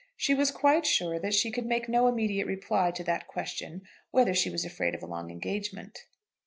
[0.17, 4.33] She was quite sure that she could make no immediate reply to that question, whether
[4.33, 6.05] she was afraid of a long engagement.